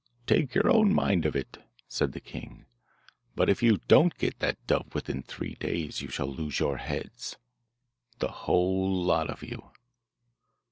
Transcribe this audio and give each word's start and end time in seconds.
'Take 0.25 0.55
your 0.55 0.67
own 0.67 0.91
mind 0.91 1.27
of 1.27 1.35
it,' 1.35 1.59
said 1.87 2.11
the 2.11 2.19
king; 2.19 2.65
'but 3.35 3.51
if 3.51 3.61
you 3.61 3.77
don't 3.87 4.17
get 4.17 4.39
that 4.39 4.57
dove 4.65 4.95
within 4.95 5.21
three 5.21 5.53
days 5.59 6.01
you 6.01 6.07
shall 6.09 6.25
lose 6.25 6.59
your 6.59 6.77
heads, 6.77 7.35
the 8.17 8.27
whole 8.31 8.91
lot 9.03 9.29
of 9.29 9.43
you. 9.43 9.69